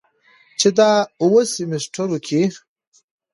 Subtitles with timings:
[0.59, 0.91] چې دا
[1.23, 2.41] اووه سميسترو کې